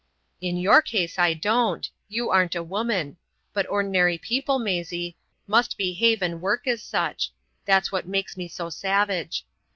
"In 0.41 0.57
your 0.57 0.81
case 0.81 1.19
I 1.19 1.35
don't. 1.35 1.87
You 2.09 2.31
aren't 2.31 2.55
a 2.55 2.63
woman. 2.63 3.17
But 3.53 3.69
ordinary 3.69 4.17
people, 4.17 4.57
Maisie, 4.57 5.15
must 5.45 5.77
behave 5.77 6.23
and 6.23 6.41
work 6.41 6.65
as 6.65 6.81
such. 6.81 7.31
That's 7.65 7.91
what 7.91 8.07
makes 8.07 8.35
me 8.35 8.47
so 8.47 8.71
savage." 8.71 9.45